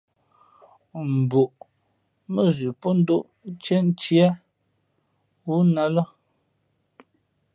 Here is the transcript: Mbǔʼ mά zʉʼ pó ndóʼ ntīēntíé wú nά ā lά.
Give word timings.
Mbǔʼ 1.17 1.49
mά 2.33 2.41
zʉʼ 2.55 2.73
pó 2.81 2.89
ndóʼ 2.99 3.23
ntīēntíé 3.51 4.25
wú 5.45 5.55
nά 5.73 5.81
ā 5.87 5.93
lά. 5.95 6.03